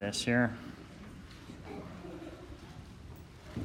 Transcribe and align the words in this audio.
this 0.00 0.24
here. 0.24 0.56
I 3.56 3.60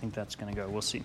think 0.00 0.12
that's 0.14 0.34
going 0.34 0.52
to 0.52 0.60
go. 0.60 0.68
We'll 0.68 0.82
see. 0.82 1.04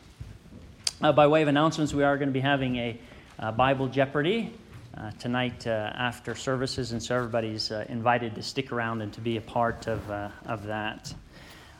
Uh, 1.04 1.12
by 1.12 1.28
way 1.28 1.44
of 1.44 1.48
announcements, 1.48 1.94
we 1.94 2.04
are 2.04 2.18
going 2.18 2.30
to 2.30 2.34
be 2.34 2.40
having 2.40 2.78
a 2.78 3.00
uh, 3.38 3.52
Bible 3.52 3.88
Jeopardy 3.90 4.56
uh, 4.98 5.12
tonight 5.20 5.68
uh, 5.68 5.92
after 5.94 6.34
services, 6.34 6.94
and 6.94 7.04
so 7.04 7.16
everybody's 7.16 7.72
uh, 7.72 7.86
invited 7.90 8.34
to 8.34 8.42
stick 8.42 8.72
around 8.72 9.04
and 9.04 9.14
to 9.14 9.22
be 9.22 9.38
a 9.38 9.42
part 9.42 9.86
of, 9.86 10.10
uh, 10.10 10.30
of 10.48 10.66
that. 10.66 11.14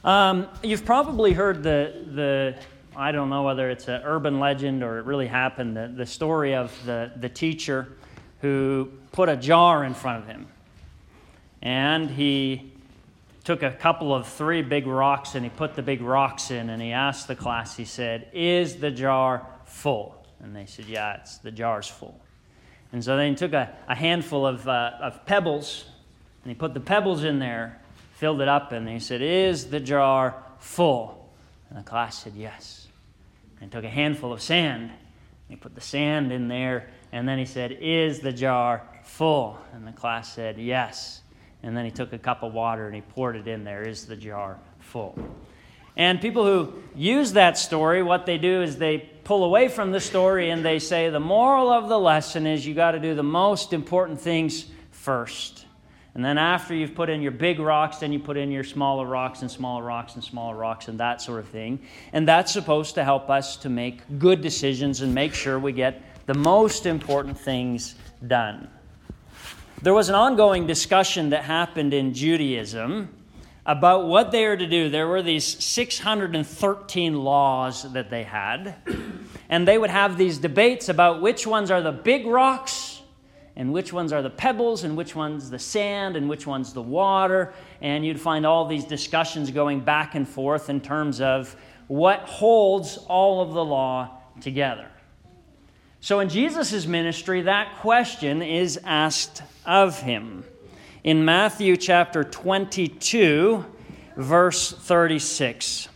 Um, 0.04 0.48
you've 0.62 0.86
probably 0.86 1.34
heard 1.34 1.64
the, 1.64 2.06
the, 2.14 2.56
I 2.96 3.12
don't 3.12 3.32
know 3.32 3.42
whether 3.42 3.68
it's 3.72 3.88
an 3.88 4.04
urban 4.04 4.40
legend 4.40 4.84
or 4.84 5.00
it 5.00 5.06
really 5.06 5.26
happened, 5.26 5.76
the, 5.76 5.88
the 5.88 6.06
story 6.06 6.54
of 6.54 6.72
the, 6.86 7.12
the 7.16 7.30
teacher 7.30 7.98
who 8.42 8.92
put 9.12 9.30
a 9.30 9.36
jar 9.36 9.84
in 9.84 9.94
front 9.94 10.24
of 10.24 10.28
him. 10.28 10.48
And 11.62 12.10
he 12.10 12.72
took 13.44 13.64
a 13.64 13.72
couple 13.72 14.14
of 14.14 14.28
three 14.28 14.62
big 14.62 14.86
rocks 14.86 15.34
and 15.34 15.44
he 15.46 15.50
put 15.50 15.76
the 15.76 15.82
big 15.82 16.02
rocks 16.02 16.52
in 16.52 16.70
and 16.70 16.82
he 16.82 16.92
asked 16.92 17.28
the 17.28 17.36
class, 17.36 17.78
he 17.78 17.86
said, 17.86 18.28
Is 18.34 18.76
the 18.76 18.92
jar 18.92 19.48
full? 19.66 20.16
And 20.42 20.56
they 20.56 20.66
said, 20.66 20.86
Yeah, 20.86 21.16
it's, 21.16 21.38
the 21.38 21.52
jar's 21.52 21.88
full. 21.88 22.20
And 22.92 23.04
so 23.04 23.18
then 23.18 23.32
he 23.32 23.36
took 23.36 23.54
a, 23.54 23.74
a 23.88 23.96
handful 23.96 24.46
of, 24.46 24.68
uh, 24.68 24.92
of 25.02 25.26
pebbles 25.26 25.86
and 26.44 26.52
he 26.52 26.56
put 26.56 26.74
the 26.74 26.80
pebbles 26.80 27.24
in 27.24 27.40
there, 27.40 27.82
filled 28.16 28.42
it 28.42 28.48
up, 28.48 28.72
and 28.72 28.88
he 28.88 29.00
said, 29.00 29.22
Is 29.22 29.70
the 29.70 29.80
jar 29.80 30.44
full? 30.60 31.30
And 31.70 31.80
the 31.80 31.84
class 31.84 32.24
said, 32.24 32.34
Yes. 32.36 32.88
And 33.60 33.72
he 33.72 33.76
took 33.76 33.86
a 33.86 33.90
handful 33.90 34.34
of 34.34 34.42
sand 34.42 34.84
and 34.84 34.92
he 35.48 35.56
put 35.56 35.74
the 35.74 35.82
sand 35.82 36.32
in 36.32 36.50
there, 36.50 36.90
and 37.12 37.28
then 37.28 37.38
he 37.38 37.46
said, 37.46 37.78
Is 37.80 38.20
the 38.20 38.32
jar 38.32 38.84
full? 39.04 39.58
And 39.74 39.88
the 39.88 39.92
class 39.92 40.34
said, 40.34 40.58
Yes. 40.58 41.22
And 41.64 41.76
then 41.76 41.86
he 41.86 41.92
took 41.92 42.14
a 42.14 42.18
cup 42.18 42.44
of 42.44 42.54
water 42.54 42.86
and 42.86 42.96
he 42.96 43.02
poured 43.02 43.36
it 43.36 43.48
in 43.48 43.64
there. 43.64 43.88
Is 43.88 44.06
the 44.06 44.16
jar 44.16 44.60
full? 44.80 45.18
And 45.96 46.22
people 46.22 46.46
who 46.46 46.74
use 46.96 47.34
that 47.34 47.58
story, 47.58 48.04
what 48.04 48.28
they 48.28 48.38
do 48.38 48.62
is 48.62 48.78
they 48.78 49.00
pull 49.24 49.44
away 49.44 49.68
from 49.68 49.92
the 49.92 50.00
story 50.00 50.52
and 50.52 50.64
they 50.64 50.78
say 50.78 51.10
the 51.10 51.20
moral 51.20 51.72
of 51.72 51.90
the 51.90 52.00
lesson 52.00 52.46
is 52.46 52.66
you 52.68 52.76
got 52.76 52.92
to 52.92 53.00
do 53.00 53.16
the 53.16 53.24
most 53.24 53.74
important 53.74 54.22
things 54.22 54.68
first. 54.92 55.66
And 56.14 56.24
then 56.24 56.38
after 56.38 56.74
you've 56.76 56.96
put 56.96 57.10
in 57.10 57.22
your 57.22 57.32
big 57.32 57.60
rocks, 57.60 57.98
then 57.98 58.12
you 58.12 58.20
put 58.20 58.38
in 58.38 58.52
your 58.52 58.64
smaller 58.64 59.06
rocks 59.06 59.42
and 59.42 59.50
smaller 59.50 59.84
rocks 59.84 60.16
and 60.16 60.24
smaller 60.24 60.56
rocks 60.56 60.88
and 60.88 61.00
that 61.00 61.22
sort 61.22 61.40
of 61.40 61.48
thing. 61.50 61.80
And 62.14 62.28
that's 62.28 62.52
supposed 62.52 62.96
to 62.96 63.04
help 63.04 63.30
us 63.30 63.58
to 63.58 63.70
make 63.70 64.02
good 64.20 64.42
decisions 64.42 65.02
and 65.02 65.14
make 65.14 65.34
sure 65.34 65.60
we 65.60 65.74
get 65.74 66.02
the 66.28 66.34
most 66.34 66.86
important 66.86 67.40
things 67.40 67.96
done. 68.26 68.70
There 69.82 69.94
was 69.94 70.10
an 70.10 70.16
ongoing 70.16 70.68
discussion 70.68 71.30
that 71.30 71.44
happened 71.46 71.94
in 71.94 72.14
Judaism 72.14 73.10
about 73.66 74.08
what 74.08 74.32
they 74.32 74.46
were 74.46 74.58
to 74.58 74.68
do. 74.68 74.90
There 74.90 75.08
were 75.08 75.22
these 75.22 75.46
613 75.46 77.16
laws 77.16 77.92
that 77.94 78.10
they 78.10 78.24
had, 78.24 78.76
and 79.50 79.68
they 79.68 79.78
would 79.78 79.90
have 79.90 80.18
these 80.18 80.38
debates 80.38 80.90
about 80.90 81.22
which 81.22 81.48
ones 81.48 81.72
are 81.72 81.82
the 81.82 81.92
big 81.92 82.26
rocks, 82.28 83.02
and 83.56 83.72
which 83.72 83.94
ones 83.94 84.12
are 84.12 84.22
the 84.22 84.30
pebbles, 84.30 84.84
and 84.84 84.98
which 84.98 85.16
one's 85.16 85.50
the 85.50 85.60
sand, 85.60 86.18
and 86.18 86.28
which 86.30 86.46
one's 86.46 86.74
the 86.74 86.82
water. 86.82 87.54
And 87.82 88.06
you'd 88.06 88.20
find 88.20 88.46
all 88.46 88.68
these 88.68 88.84
discussions 88.86 89.50
going 89.50 89.80
back 89.80 90.16
and 90.16 90.28
forth 90.28 90.70
in 90.70 90.82
terms 90.82 91.22
of 91.22 91.56
what 91.88 92.20
holds 92.22 92.98
all 93.08 93.42
of 93.42 93.54
the 93.54 93.64
law 93.64 94.22
together. 94.42 94.90
So 96.02 96.20
in 96.20 96.30
Jesus' 96.30 96.86
ministry, 96.86 97.42
that 97.42 97.78
question 97.80 98.42
is 98.42 98.80
asked 98.84 99.42
of 99.66 100.00
him. 100.00 100.44
In 101.04 101.26
Matthew 101.26 101.78
chapter 101.78 102.24
22, 102.24 103.66
verse 104.16 104.72
36 104.72 105.90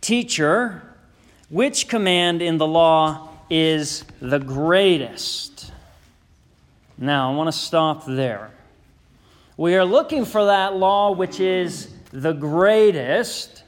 Teacher, 0.00 0.82
which 1.50 1.88
command 1.88 2.42
in 2.42 2.58
the 2.58 2.66
law 2.66 3.28
is 3.50 4.04
the 4.20 4.38
greatest? 4.38 5.72
Now, 6.96 7.32
I 7.32 7.36
want 7.36 7.48
to 7.48 7.58
stop 7.58 8.06
there. 8.06 8.50
We 9.56 9.74
are 9.74 9.84
looking 9.84 10.24
for 10.24 10.46
that 10.46 10.76
law 10.76 11.12
which 11.12 11.40
is 11.40 11.88
the 12.12 12.32
greatest. 12.32 13.59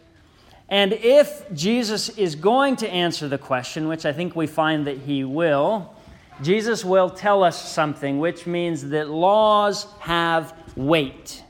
And 0.73 0.95
if 0.95 1.45
Jesus 1.53 2.09
is 2.09 2.35
going 2.35 2.77
to 2.77 2.89
answer 2.89 3.29
the 3.29 3.37
question, 3.37 3.89
which 3.89 4.07
I 4.07 4.15
think 4.15 4.35
we 4.35 4.47
find 4.47 4.87
that 4.87 4.97
he 4.97 5.23
will, 5.23 5.95
Jesus 6.41 6.83
will 6.83 7.11
tell 7.11 7.45
us 7.45 7.71
something, 7.71 8.19
which 8.19 8.47
means 8.47 8.89
that 8.89 9.11
laws 9.11 9.87
have 10.01 10.57
weight. 10.75 11.45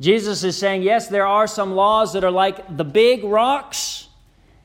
Jesus 0.00 0.42
is 0.42 0.58
saying, 0.58 0.82
yes, 0.82 1.06
there 1.06 1.28
are 1.28 1.46
some 1.46 1.76
laws 1.76 2.12
that 2.14 2.24
are 2.24 2.30
like 2.32 2.76
the 2.76 2.84
big 2.84 3.22
rocks, 3.22 4.08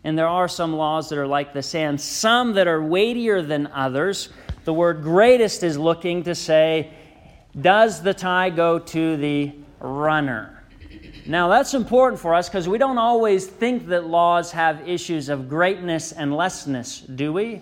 and 0.03 0.17
there 0.17 0.27
are 0.27 0.47
some 0.47 0.73
laws 0.73 1.09
that 1.09 1.19
are 1.19 1.27
like 1.27 1.53
the 1.53 1.61
sand, 1.61 2.01
some 2.01 2.53
that 2.53 2.67
are 2.67 2.81
weightier 2.81 3.43
than 3.43 3.67
others. 3.67 4.29
The 4.65 4.73
word 4.73 5.03
greatest 5.03 5.61
is 5.61 5.77
looking 5.77 6.23
to 6.23 6.33
say, 6.33 6.91
does 7.61 8.01
the 8.01 8.15
tie 8.15 8.49
go 8.49 8.79
to 8.79 9.15
the 9.15 9.53
runner? 9.79 10.56
Now, 11.27 11.49
that's 11.49 11.73
important 11.73 12.21
for 12.21 12.33
us 12.33 12.47
because 12.47 12.69
we 12.69 12.77
don't 12.77 12.97
always 12.97 13.45
think 13.45 13.87
that 13.87 14.07
laws 14.07 14.51
have 14.53 14.87
issues 14.87 15.27
of 15.27 15.49
greatness 15.49 16.13
and 16.13 16.35
lessness, 16.35 17.01
do 17.01 17.33
we? 17.33 17.61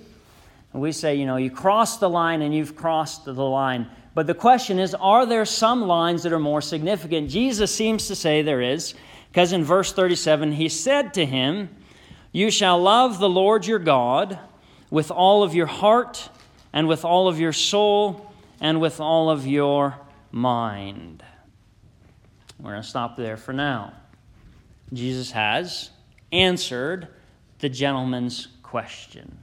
We 0.72 0.92
say, 0.92 1.16
you 1.16 1.26
know, 1.26 1.38
you 1.38 1.50
crossed 1.50 2.00
the 2.00 2.10
line 2.10 2.42
and 2.42 2.54
you've 2.54 2.76
crossed 2.76 3.26
the 3.26 3.34
line. 3.34 3.88
But 4.14 4.28
the 4.28 4.34
question 4.34 4.78
is, 4.78 4.94
are 4.94 5.26
there 5.26 5.46
some 5.46 5.88
lines 5.88 6.24
that 6.24 6.34
are 6.34 6.40
more 6.40 6.62
significant? 6.62 7.30
Jesus 7.30 7.74
seems 7.74 8.08
to 8.08 8.16
say 8.16 8.42
there 8.42 8.62
is, 8.62 8.94
because 9.30 9.52
in 9.52 9.64
verse 9.64 9.92
37, 9.92 10.52
he 10.54 10.70
said 10.70 11.14
to 11.16 11.26
him, 11.26 11.70
You 12.32 12.52
shall 12.52 12.80
love 12.80 13.20
the 13.20 13.30
Lord 13.30 13.66
your 13.66 13.80
God 13.80 14.38
with 14.92 15.12
all 15.12 15.44
of 15.44 15.56
your 15.56 15.66
heart, 15.66 16.30
and 16.72 16.88
with 16.88 17.04
all 17.04 17.28
of 17.28 17.40
your 17.40 17.54
soul, 17.54 18.32
and 18.62 18.80
with 18.80 19.00
all 19.00 19.30
of 19.30 19.48
your 19.48 19.96
mind. 20.32 21.24
We're 22.60 22.72
going 22.72 22.82
to 22.82 22.88
stop 22.88 23.18
there 23.18 23.38
for 23.38 23.54
now. 23.54 23.94
Jesus 24.94 25.32
has 25.32 25.92
answered 26.32 27.08
the 27.60 27.70
gentleman's 27.70 28.48
question. 28.64 29.38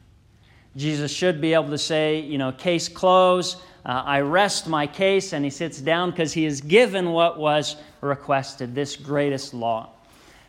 Jesus 0.77 1.13
should 1.13 1.41
be 1.41 1.53
able 1.53 1.71
to 1.71 1.79
say, 1.79 2.21
you 2.21 2.39
know, 2.39 2.53
case 2.53 2.89
closed. 2.89 3.59
Uh, 3.85 4.03
I 4.05 4.21
rest 4.21 4.69
my 4.69 4.87
case, 4.87 5.33
and 5.33 5.45
he 5.45 5.51
sits 5.51 5.81
down 5.81 6.11
because 6.11 6.33
he 6.33 6.47
is 6.47 6.61
given 6.61 7.13
what 7.13 7.39
was 7.39 7.77
requested, 8.01 8.75
this 8.75 8.97
greatest 8.97 9.53
law. 9.53 9.91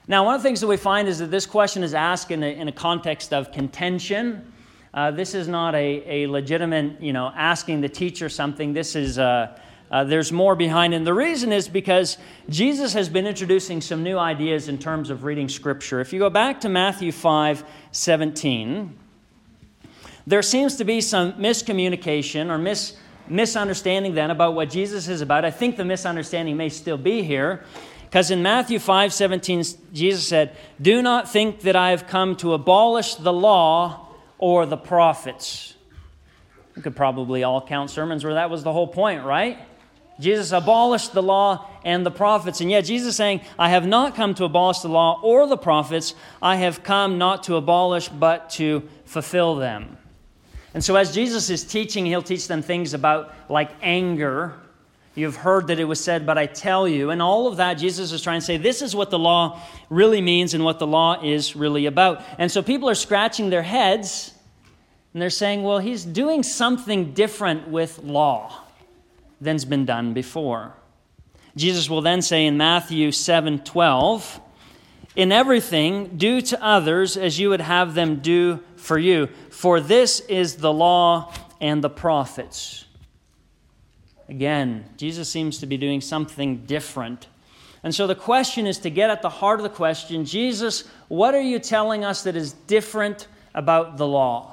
Now, 0.07 0.25
one 0.25 0.35
of 0.35 0.41
the 0.41 0.47
things 0.47 0.62
that 0.62 0.68
we 0.68 0.78
find 0.78 1.07
is 1.07 1.19
that 1.19 1.31
this 1.31 1.46
question 1.46 1.84
is 1.84 1.94
asked 1.94 2.31
in 2.31 2.44
a, 2.44 2.47
in 2.47 2.68
a 2.68 2.72
context 2.72 3.34
of 3.34 3.52
contention. 3.52 4.53
Uh, 4.94 5.12
this 5.12 5.34
is 5.34 5.47
not 5.47 5.73
a, 5.75 6.03
a 6.06 6.28
legitimate, 6.28 7.02
you 7.02 7.13
know, 7.13 7.31
asking 7.35 7.81
the 7.81 7.90
teacher 7.90 8.29
something. 8.29 8.73
This 8.73 8.96
is, 8.96 9.18
uh, 9.18 9.57
uh, 9.93 10.03
there's 10.03 10.31
more 10.31 10.55
behind. 10.55 10.95
And 10.95 11.05
the 11.05 11.13
reason 11.13 11.53
is 11.53 11.67
because 11.67 12.17
Jesus 12.49 12.93
has 12.93 13.09
been 13.09 13.27
introducing 13.27 13.79
some 13.79 14.01
new 14.01 14.17
ideas 14.17 14.67
in 14.67 14.79
terms 14.79 15.11
of 15.11 15.23
reading 15.23 15.47
Scripture. 15.47 16.01
If 16.01 16.11
you 16.11 16.17
go 16.17 16.31
back 16.31 16.61
to 16.61 16.69
Matthew 16.69 17.11
5 17.11 17.63
17, 17.91 18.97
there 20.25 20.41
seems 20.41 20.77
to 20.77 20.83
be 20.83 20.99
some 20.99 21.33
miscommunication 21.33 22.49
or 22.49 22.57
mis- 22.57 22.97
misunderstanding 23.27 24.15
then 24.15 24.31
about 24.31 24.55
what 24.55 24.71
Jesus 24.71 25.07
is 25.07 25.21
about. 25.21 25.45
I 25.45 25.51
think 25.51 25.77
the 25.77 25.85
misunderstanding 25.85 26.57
may 26.57 26.69
still 26.69 26.97
be 26.97 27.21
here. 27.21 27.63
Because 28.05 28.31
in 28.31 28.41
Matthew 28.41 28.79
5 28.79 29.13
17, 29.13 29.63
Jesus 29.93 30.27
said, 30.27 30.57
Do 30.81 31.03
not 31.03 31.29
think 31.29 31.61
that 31.61 31.75
I 31.75 31.91
have 31.91 32.07
come 32.07 32.35
to 32.37 32.53
abolish 32.53 33.13
the 33.13 33.33
law 33.33 34.07
or 34.39 34.65
the 34.65 34.77
prophets. 34.77 35.75
We 36.75 36.81
could 36.81 36.95
probably 36.95 37.43
all 37.43 37.63
count 37.63 37.91
sermons 37.91 38.23
where 38.23 38.33
that 38.33 38.49
was 38.49 38.63
the 38.63 38.73
whole 38.73 38.87
point, 38.87 39.23
right? 39.23 39.59
Jesus 40.19 40.52
abolished 40.52 41.14
the 41.14 41.23
law 41.23 41.70
and 41.84 42.05
the 42.05 42.11
prophets. 42.11 42.61
And 42.61 42.70
yet, 42.70 42.85
Jesus 42.85 43.09
is 43.09 43.16
saying, 43.16 43.41
I 43.58 43.70
have 43.70 43.85
not 43.85 44.16
come 44.16 44.34
to 44.35 44.46
abolish 44.46 44.79
the 44.79 44.90
law 44.90 45.20
or 45.23 45.47
the 45.47 45.58
prophets. 45.58 46.14
I 46.41 46.58
have 46.58 46.84
come 46.84 47.17
not 47.17 47.43
to 47.43 47.55
abolish, 47.55 48.09
but 48.09 48.49
to 48.52 48.87
fulfill 49.05 49.55
them. 49.55 49.97
And 50.73 50.84
so, 50.84 50.96
as 50.96 51.14
Jesus 51.14 51.49
is 51.49 51.64
teaching, 51.64 52.05
he'll 52.05 52.22
teach 52.22 52.47
them 52.47 52.61
things 52.61 52.93
about 52.93 53.34
like 53.49 53.72
anger. 53.82 54.53
You've 55.16 55.35
heard 55.35 55.67
that 55.67 55.79
it 55.79 55.84
was 55.84 56.03
said, 56.03 56.26
but 56.26 56.40
I 56.40 56.47
tell 56.47 56.87
you. 56.87 57.11
And 57.11 57.22
all 57.22 57.47
of 57.47 57.58
that, 57.58 57.76
Jesus 57.76 58.11
is 58.11 58.22
trying 58.23 58.40
to 58.40 58.46
say, 58.46 58.58
this 58.58 58.82
is 58.82 58.96
what 58.96 59.11
the 59.11 59.20
law 59.20 59.61
really 59.91 60.22
means 60.22 60.55
and 60.55 60.64
what 60.64 60.79
the 60.79 60.87
law 60.87 61.22
is 61.23 61.55
really 61.55 61.85
about. 61.85 62.23
And 62.37 62.52
so, 62.52 62.61
people 62.61 62.90
are 62.90 62.96
scratching 62.96 63.49
their 63.49 63.64
heads 63.64 64.32
and 65.14 65.22
they're 65.22 65.29
saying, 65.29 65.64
well, 65.64 65.79
he's 65.79 66.05
doing 66.05 66.43
something 66.43 67.14
different 67.14 67.67
with 67.67 67.99
law 67.99 68.62
than's 69.43 69.66
been 69.66 69.85
done 69.85 70.13
before. 70.13 70.73
Jesus 71.55 71.90
will 71.90 72.01
then 72.01 72.22
say 72.22 72.45
in 72.45 72.57
Matthew 72.57 73.11
7 73.11 73.59
12, 73.59 74.41
in 75.16 75.31
everything, 75.31 76.17
do 76.17 76.41
to 76.41 76.63
others 76.63 77.17
as 77.17 77.40
you 77.40 77.49
would 77.49 77.61
have 77.61 77.93
them 77.93 78.17
do 78.17 78.59
for 78.75 78.97
you. 78.97 79.28
For 79.49 79.79
this 79.79 80.19
is 80.22 80.55
the 80.55 80.73
law 80.73 81.34
and 81.61 81.84
the 81.84 81.90
prophets. 81.90 82.85
Again, 84.28 84.85
Jesus 84.97 85.29
seems 85.29 85.59
to 85.59 85.67
be 85.67 85.78
doing 85.78 86.01
something 86.01 86.66
different. 86.66 87.28
And 87.84 87.93
so 87.93 88.07
the 88.07 88.16
question 88.16 88.66
is 88.66 88.79
to 88.79 88.89
get 88.89 89.09
at 89.09 89.22
the 89.22 89.29
heart 89.29 89.59
of 89.59 89.63
the 89.63 89.69
question 89.69 90.25
Jesus, 90.25 90.85
what 91.09 91.35
are 91.35 91.41
you 91.41 91.59
telling 91.59 92.03
us 92.03 92.23
that 92.23 92.35
is 92.35 92.53
different 92.53 93.28
about 93.53 93.97
the 93.97 94.07
law? 94.07 94.53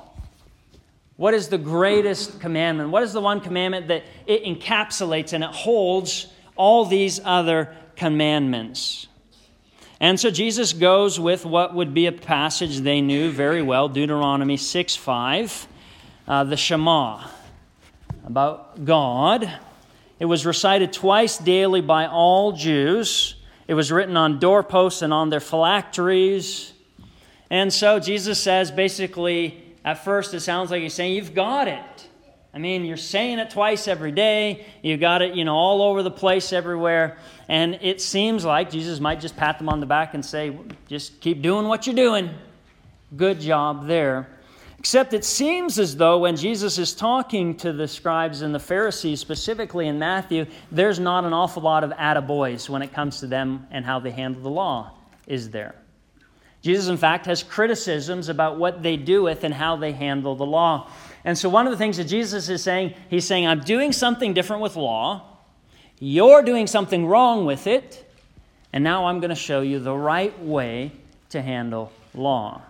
What 1.21 1.35
is 1.35 1.49
the 1.49 1.59
greatest 1.59 2.41
commandment? 2.41 2.89
What 2.89 3.03
is 3.03 3.13
the 3.13 3.21
one 3.21 3.43
commandment 3.43 3.89
that 3.89 4.05
it 4.27 4.43
encapsulates 4.43 5.35
and 5.35 5.45
it 5.45 5.51
holds 5.51 6.27
all 6.57 6.87
these 6.87 7.21
other 7.23 7.77
commandments? 7.95 9.07
And 10.01 10.19
so 10.19 10.31
Jesus 10.31 10.73
goes 10.73 11.21
with 11.21 11.45
what 11.45 11.75
would 11.75 11.93
be 11.93 12.07
a 12.07 12.13
passage 12.13 12.79
they 12.79 13.03
knew 13.03 13.31
very 13.31 13.61
well 13.61 13.87
Deuteronomy 13.87 14.57
6 14.57 14.97
5, 14.97 15.69
uh, 16.27 16.45
the 16.45 16.57
Shema, 16.57 17.29
about 18.25 18.87
God. 18.87 19.53
It 20.19 20.25
was 20.25 20.47
recited 20.47 20.91
twice 20.91 21.37
daily 21.37 21.83
by 21.83 22.07
all 22.07 22.53
Jews. 22.53 23.35
It 23.69 23.75
was 23.75 23.93
written 23.93 24.17
on 24.17 24.39
doorposts 24.39 25.03
and 25.03 25.13
on 25.13 25.29
their 25.29 25.41
phylacteries. 25.41 26.73
And 27.51 27.71
so 27.71 28.01
Jesus 28.01 28.43
says 28.43 28.71
basically, 28.71 29.70
at 29.85 30.05
first 30.05 30.35
it 30.35 30.41
sounds 30.41 30.71
like 30.71 30.83
he's 30.83 30.95
saying, 30.95 31.15
You've 31.15 31.35
got 31.35 31.69
it. 31.69 32.09
I 32.53 32.59
mean, 32.59 32.85
you're 32.85 32.97
saying 32.97 33.39
it 33.39 33.51
twice 33.51 33.87
every 33.87 34.11
day. 34.11 34.67
You 34.83 34.97
got 34.97 35.23
it, 35.23 35.35
you 35.35 35.45
know, 35.45 35.55
all 35.55 35.83
over 35.83 36.03
the 36.03 36.11
place 36.11 36.53
everywhere. 36.53 37.17
And 37.49 37.79
it 37.81 38.01
seems 38.01 38.45
like 38.45 38.71
Jesus 38.71 38.99
might 38.99 39.21
just 39.21 39.37
pat 39.37 39.59
them 39.59 39.69
on 39.69 39.79
the 39.79 39.87
back 39.87 40.15
and 40.15 40.25
say, 40.25 40.57
just 40.89 41.21
keep 41.21 41.43
doing 41.43 41.69
what 41.69 41.87
you're 41.87 41.95
doing. 41.95 42.31
Good 43.17 43.41
job 43.41 43.87
there. 43.87 44.29
Except 44.81 45.13
it 45.13 45.25
seems 45.25 45.79
as 45.79 45.95
though 45.95 46.19
when 46.19 46.37
Jesus 46.37 46.79
is 46.79 46.95
talking 46.95 47.57
to 47.59 47.73
the 47.73 47.87
scribes 47.87 48.43
and 48.43 48.53
the 48.53 48.59
Pharisees, 48.59 49.21
specifically 49.21 49.87
in 49.87 49.99
Matthew, 49.99 50.47
there's 50.73 50.99
not 50.99 51.25
an 51.25 51.33
awful 51.33 51.63
lot 51.63 51.85
of 51.85 51.91
attaboys 51.91 52.69
when 52.69 52.81
it 52.83 52.93
comes 52.93 53.21
to 53.21 53.27
them 53.27 53.67
and 53.71 53.85
how 53.85 54.01
they 54.01 54.11
handle 54.11 54.43
the 54.43 54.49
law, 54.49 54.93
is 55.27 55.51
there? 55.51 55.75
Jesus, 56.63 56.89
in 56.89 56.97
fact, 56.97 57.27
has 57.27 57.43
criticisms 57.43 58.29
about 58.29 58.59
what 58.59 58.83
they 58.83 58.97
do 58.97 59.23
with 59.23 59.45
and 59.45 59.55
how 59.55 59.77
they 59.77 59.93
handle 59.93 60.35
the 60.35 60.45
law. 60.45 60.91
And 61.25 61.37
so, 61.37 61.49
one 61.49 61.67
of 61.67 61.71
the 61.71 61.77
things 61.77 61.97
that 61.97 62.05
Jesus 62.05 62.49
is 62.49 62.63
saying, 62.63 62.95
he's 63.09 63.27
saying, 63.27 63.47
I'm 63.47 63.61
doing 63.61 63.93
something 63.93 64.35
different 64.35 64.63
with 64.63 64.77
law. 64.77 65.27
You're 65.99 66.43
doing 66.43 66.67
something 66.67 67.07
wrong 67.07 67.45
with 67.45 67.67
it. 67.67 68.07
And 68.73 68.85
now 68.85 69.07
I'm 69.07 69.21
going 69.21 69.31
to 69.31 69.35
show 69.35 69.61
you 69.61 69.81
the 69.81 69.95
right 69.95 70.39
way 70.43 70.93
to 71.31 71.43
handle 71.43 71.93
law. 72.15 72.63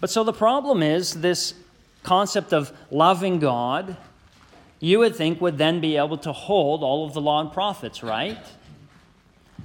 But 0.00 0.10
so 0.10 0.24
the 0.24 0.32
problem 0.32 0.82
is 0.82 1.14
this 1.14 1.54
concept 2.02 2.52
of 2.52 2.72
loving 2.90 3.40
God, 3.40 3.96
you 4.80 5.00
would 5.00 5.16
think 5.16 5.40
would 5.40 5.58
then 5.58 5.80
be 5.80 5.96
able 5.96 6.18
to 6.18 6.32
hold 6.32 6.82
all 6.82 7.04
of 7.04 7.14
the 7.14 7.20
law 7.20 7.40
and 7.40 7.52
prophets, 7.52 8.02
right? 8.02 8.38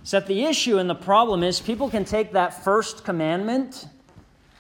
So 0.04 0.20
the 0.20 0.44
issue 0.44 0.80
and 0.80 0.90
the 0.90 0.96
problem 0.96 1.44
is 1.44 1.62
people 1.62 1.90
can 1.90 2.04
take 2.04 2.34
that 2.34 2.64
first 2.64 3.06
commandment 3.06 3.88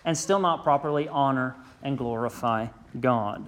and 0.06 0.18
still 0.18 0.40
not 0.40 0.64
properly 0.64 1.10
honor 1.10 1.56
and 1.82 1.98
glorify 1.98 2.68
God. 3.00 3.46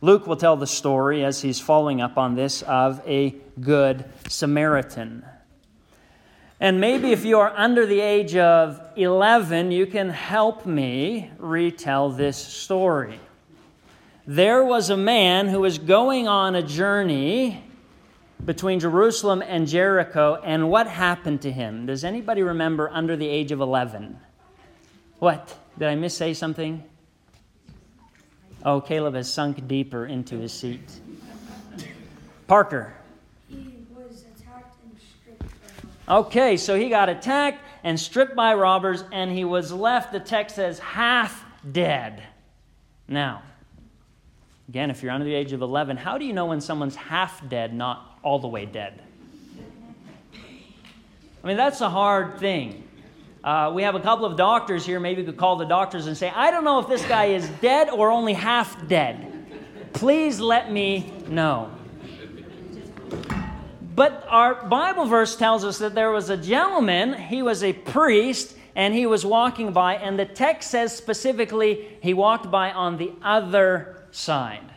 Luke 0.00 0.26
will 0.26 0.36
tell 0.36 0.56
the 0.56 0.66
story 0.66 1.24
as 1.24 1.40
he's 1.40 1.60
following 1.60 2.00
up 2.00 2.18
on 2.18 2.34
this 2.34 2.62
of 2.62 3.00
a 3.06 3.36
good 3.60 4.04
Samaritan. 4.28 5.24
And 6.58 6.80
maybe 6.80 7.12
if 7.12 7.24
you 7.24 7.38
are 7.38 7.52
under 7.56 7.86
the 7.86 8.00
age 8.00 8.34
of 8.34 8.80
11, 8.96 9.70
you 9.70 9.86
can 9.86 10.08
help 10.08 10.66
me 10.66 11.30
retell 11.38 12.10
this 12.10 12.36
story. 12.36 13.20
There 14.26 14.64
was 14.64 14.90
a 14.90 14.96
man 14.96 15.48
who 15.48 15.60
was 15.60 15.78
going 15.78 16.26
on 16.26 16.56
a 16.56 16.62
journey 16.62 17.62
between 18.46 18.78
Jerusalem 18.78 19.42
and 19.42 19.66
Jericho, 19.66 20.40
and 20.42 20.70
what 20.70 20.86
happened 20.86 21.42
to 21.42 21.52
him? 21.52 21.86
Does 21.86 22.04
anybody 22.04 22.42
remember 22.42 22.88
under 22.90 23.16
the 23.16 23.28
age 23.28 23.50
of 23.50 23.60
11? 23.60 24.18
What? 25.18 25.58
Did 25.78 25.88
I 25.88 25.96
miss 25.96 26.16
say 26.16 26.32
something? 26.32 26.82
Oh, 28.64 28.80
Caleb 28.80 29.14
has 29.14 29.30
sunk 29.30 29.66
deeper 29.68 30.06
into 30.06 30.38
his 30.38 30.52
seat. 30.52 31.00
Parker. 32.46 32.94
Okay, 36.08 36.56
so 36.56 36.78
he 36.78 36.88
got 36.88 37.08
attacked 37.08 37.60
and 37.82 37.98
stripped 37.98 38.36
by 38.36 38.54
robbers, 38.54 39.02
and 39.10 39.30
he 39.30 39.44
was 39.44 39.72
left, 39.72 40.12
the 40.12 40.20
text 40.20 40.54
says, 40.54 40.78
half 40.78 41.44
dead. 41.72 42.22
Now, 43.08 43.42
again, 44.68 44.90
if 44.90 45.02
you're 45.02 45.12
under 45.12 45.24
the 45.24 45.34
age 45.34 45.52
of 45.52 45.62
11, 45.62 45.96
how 45.96 46.16
do 46.16 46.24
you 46.24 46.32
know 46.32 46.46
when 46.46 46.60
someone's 46.60 46.94
half 46.94 47.48
dead, 47.48 47.74
not 47.74 48.15
all 48.26 48.40
the 48.40 48.48
way 48.48 48.66
dead? 48.66 49.00
I 51.44 51.46
mean, 51.46 51.56
that's 51.56 51.80
a 51.80 51.88
hard 51.88 52.40
thing. 52.40 52.82
Uh, 53.44 53.70
we 53.72 53.84
have 53.84 53.94
a 53.94 54.00
couple 54.00 54.24
of 54.26 54.36
doctors 54.36 54.84
here. 54.84 54.98
Maybe 54.98 55.20
you 55.20 55.26
could 55.28 55.36
call 55.36 55.54
the 55.54 55.64
doctors 55.64 56.08
and 56.08 56.16
say, 56.16 56.32
I 56.34 56.50
don't 56.50 56.64
know 56.64 56.80
if 56.80 56.88
this 56.88 57.06
guy 57.06 57.26
is 57.26 57.48
dead 57.60 57.88
or 57.88 58.10
only 58.10 58.32
half 58.32 58.88
dead. 58.88 59.32
Please 59.92 60.40
let 60.40 60.72
me 60.72 61.12
know. 61.28 61.70
But 63.94 64.26
our 64.28 64.66
Bible 64.66 65.06
verse 65.06 65.36
tells 65.36 65.64
us 65.64 65.78
that 65.78 65.94
there 65.94 66.10
was 66.10 66.28
a 66.28 66.36
gentleman, 66.36 67.14
he 67.14 67.42
was 67.42 67.62
a 67.62 67.72
priest, 67.72 68.56
and 68.74 68.92
he 68.92 69.06
was 69.06 69.24
walking 69.24 69.72
by, 69.72 69.94
and 69.94 70.18
the 70.18 70.26
text 70.26 70.72
says 70.72 70.94
specifically 70.94 71.96
he 72.02 72.12
walked 72.12 72.50
by 72.50 72.72
on 72.72 72.98
the 72.98 73.12
other 73.22 74.04
side. 74.10 74.68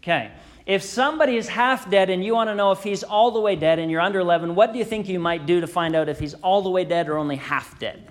Okay. 0.00 0.30
If 0.66 0.82
somebody 0.82 1.36
is 1.36 1.48
half 1.48 1.90
dead 1.90 2.08
and 2.08 2.24
you 2.24 2.34
want 2.34 2.48
to 2.48 2.54
know 2.54 2.72
if 2.72 2.82
he's 2.82 3.02
all 3.02 3.30
the 3.30 3.40
way 3.40 3.54
dead 3.54 3.78
and 3.78 3.90
you're 3.90 4.00
under 4.00 4.20
11, 4.20 4.54
what 4.54 4.72
do 4.72 4.78
you 4.78 4.84
think 4.84 5.08
you 5.08 5.18
might 5.18 5.44
do 5.44 5.60
to 5.60 5.66
find 5.66 5.94
out 5.94 6.08
if 6.08 6.18
he's 6.18 6.34
all 6.34 6.62
the 6.62 6.70
way 6.70 6.84
dead 6.84 7.08
or 7.08 7.18
only 7.18 7.36
half 7.36 7.78
dead? 7.78 8.02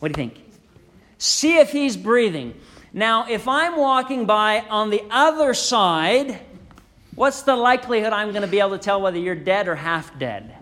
What 0.00 0.12
do 0.12 0.20
you 0.20 0.28
think? 0.28 0.44
See 1.18 1.58
if 1.58 1.70
he's 1.70 1.96
breathing. 1.96 2.54
Now, 2.92 3.28
if 3.28 3.46
I'm 3.46 3.76
walking 3.76 4.26
by 4.26 4.60
on 4.68 4.90
the 4.90 5.04
other 5.10 5.54
side, 5.54 6.40
what's 7.14 7.42
the 7.42 7.54
likelihood 7.54 8.12
I'm 8.12 8.30
going 8.30 8.42
to 8.42 8.48
be 8.48 8.58
able 8.58 8.70
to 8.70 8.78
tell 8.78 9.00
whether 9.00 9.18
you're 9.18 9.36
dead 9.36 9.68
or 9.68 9.76
half 9.76 10.18
dead? 10.18 10.56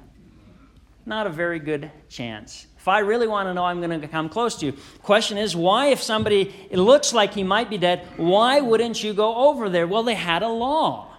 Not 1.07 1.27
a 1.27 1.31
very 1.31 1.59
good 1.59 1.91
chance. 2.11 2.67
If 2.79 2.87
I 2.87 3.01
really 3.01 3.27
want 3.27 3.49
to 3.49 3.55
know, 3.55 3.65
I'm 3.65 3.81
going 3.81 4.01
to 4.01 4.09
come 4.09 4.29
close 4.29 4.55
to 4.57 4.67
you. 4.67 4.73
Question 5.03 5.37
is, 5.37 5.55
why, 5.57 5.89
if 5.89 6.01
somebody 6.01 6.55
looks 6.71 7.13
like 7.13 7.35
he 7.35 7.43
might 7.43 7.69
be 7.69 7.77
dead, 7.77 8.07
why 8.17 8.61
wouldn't 8.61 9.03
you 9.03 9.13
go 9.13 9.35
over 9.49 9.69
there? 9.69 9.87
Well, 9.87 10.05
they 10.05 10.15
had 10.15 10.43
a 10.43 10.49
law. 10.49 11.17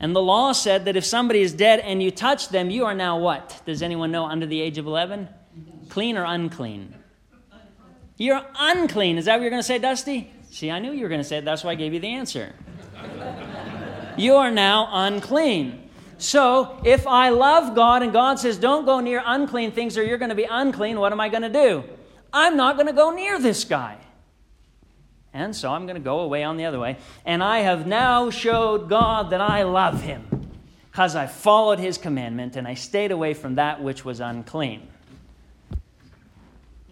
And 0.00 0.14
the 0.14 0.20
law 0.20 0.52
said 0.52 0.84
that 0.86 0.96
if 0.96 1.04
somebody 1.04 1.40
is 1.40 1.52
dead 1.52 1.78
and 1.80 2.02
you 2.02 2.10
touch 2.10 2.48
them, 2.48 2.70
you 2.70 2.84
are 2.84 2.94
now 2.94 3.18
what? 3.18 3.62
Does 3.64 3.82
anyone 3.82 4.10
know 4.10 4.26
under 4.26 4.46
the 4.46 4.60
age 4.60 4.76
of 4.76 4.86
11? 4.86 5.28
Clean 5.88 6.16
or 6.16 6.24
unclean? 6.24 6.92
You're 8.16 8.44
unclean. 8.58 9.16
Is 9.16 9.26
that 9.26 9.36
what 9.36 9.42
you're 9.42 9.50
going 9.50 9.62
to 9.62 9.66
say, 9.66 9.78
Dusty? 9.78 10.32
See, 10.50 10.70
I 10.70 10.80
knew 10.80 10.92
you 10.92 11.02
were 11.02 11.08
going 11.08 11.20
to 11.20 11.26
say 11.26 11.38
it. 11.38 11.44
That's 11.44 11.62
why 11.64 11.72
I 11.72 11.74
gave 11.76 11.94
you 11.94 12.00
the 12.00 12.08
answer. 12.08 12.52
you 14.16 14.34
are 14.34 14.50
now 14.50 14.88
unclean. 14.92 15.83
So, 16.24 16.80
if 16.84 17.06
I 17.06 17.28
love 17.28 17.74
God 17.74 18.02
and 18.02 18.10
God 18.10 18.38
says, 18.38 18.56
don't 18.56 18.86
go 18.86 18.98
near 19.00 19.22
unclean 19.26 19.72
things 19.72 19.98
or 19.98 20.02
you're 20.02 20.16
going 20.16 20.30
to 20.30 20.34
be 20.34 20.48
unclean, 20.50 20.98
what 20.98 21.12
am 21.12 21.20
I 21.20 21.28
going 21.28 21.42
to 21.42 21.50
do? 21.50 21.84
I'm 22.32 22.56
not 22.56 22.76
going 22.76 22.86
to 22.86 22.94
go 22.94 23.10
near 23.10 23.38
this 23.38 23.64
guy. 23.64 23.98
And 25.34 25.54
so 25.54 25.70
I'm 25.70 25.84
going 25.84 25.96
to 25.96 26.02
go 26.02 26.20
away 26.20 26.42
on 26.42 26.56
the 26.56 26.64
other 26.64 26.80
way. 26.80 26.96
And 27.26 27.44
I 27.44 27.58
have 27.58 27.86
now 27.86 28.30
showed 28.30 28.88
God 28.88 29.30
that 29.30 29.42
I 29.42 29.64
love 29.64 30.00
him 30.00 30.48
because 30.90 31.14
I 31.14 31.26
followed 31.26 31.78
his 31.78 31.98
commandment 31.98 32.56
and 32.56 32.66
I 32.66 32.72
stayed 32.72 33.10
away 33.12 33.34
from 33.34 33.56
that 33.56 33.82
which 33.82 34.02
was 34.02 34.20
unclean. 34.20 34.88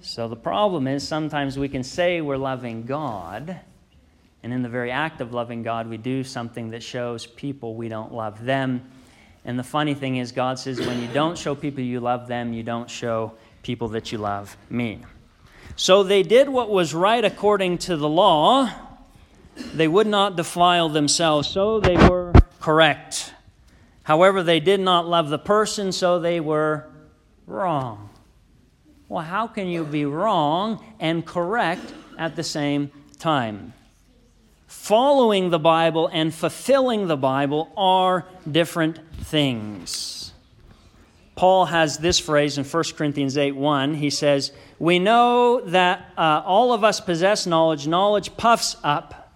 So 0.03 0.29
the 0.29 0.37
problem 0.37 0.87
is 0.87 1.09
sometimes 1.09 1.59
we 1.59 1.71
can 1.71 1.85
say 1.85 2.21
we're 2.21 2.37
loving 2.37 2.85
God, 2.85 3.61
and 4.43 4.53
in 4.53 4.63
the 4.63 4.69
very 4.69 4.91
act 4.91 5.23
of 5.23 5.33
loving 5.33 5.63
God, 5.63 5.89
we 5.89 5.97
do 5.97 6.23
something 6.23 6.73
that 6.73 6.83
shows 6.83 7.25
people 7.25 7.77
we 7.77 7.89
don't 7.89 8.13
love 8.13 8.45
them. 8.45 8.83
And 9.45 9.59
the 9.59 9.65
funny 9.65 9.95
thing 9.95 10.17
is, 10.17 10.33
God 10.33 10.59
says, 10.59 10.81
when 10.81 11.01
you 11.01 11.09
don't 11.09 11.37
show 11.37 11.55
people 11.55 11.83
you 11.83 12.01
love 12.01 12.29
them, 12.29 12.53
you 12.53 12.63
don't 12.63 12.89
show 12.89 13.33
people 13.63 13.89
that 13.89 14.13
you 14.13 14.19
love 14.19 14.57
me. 14.71 15.01
So 15.77 16.03
they 16.03 16.23
did 16.23 16.49
what 16.49 16.71
was 16.71 16.95
right 16.95 17.25
according 17.25 17.79
to 17.79 17.97
the 17.97 18.09
law. 18.09 18.71
They 19.75 19.89
would 19.89 20.07
not 20.07 20.37
defile 20.37 20.89
themselves, 20.89 21.49
so 21.49 21.81
they 21.81 21.97
were 21.97 22.33
correct. 22.61 23.33
However, 24.05 24.43
they 24.43 24.61
did 24.61 24.81
not 24.81 25.07
love 25.09 25.29
the 25.29 25.39
person, 25.39 25.93
so 25.93 26.19
they 26.19 26.41
were 26.41 26.87
wrong. 27.47 28.11
Well, 29.09 29.25
how 29.25 29.47
can 29.47 29.69
you 29.69 29.85
be 29.85 30.05
wrong 30.05 30.83
and 30.99 31.25
correct 31.27 31.93
at 32.19 32.37
the 32.37 32.43
same 32.43 32.91
time? 33.19 33.75
Following 34.73 35.51
the 35.51 35.59
Bible 35.59 36.09
and 36.13 36.35
fulfilling 36.35 37.07
the 37.07 37.17
Bible 37.17 37.71
are 37.77 38.27
different 38.51 38.99
things. 39.23 40.33
Paul 41.37 41.67
has 41.67 41.99
this 41.99 42.19
phrase 42.19 42.57
in 42.57 42.65
1 42.65 42.85
Corinthians 42.97 43.37
8 43.37 43.53
1. 43.53 43.95
He 43.95 44.09
says, 44.09 44.51
We 44.79 44.99
know 44.99 45.61
that 45.61 46.11
uh, 46.17 46.43
all 46.45 46.73
of 46.73 46.85
us 46.85 47.01
possess 47.01 47.47
knowledge. 47.47 47.87
Knowledge 47.87 48.37
puffs 48.39 48.77
up, 48.83 49.35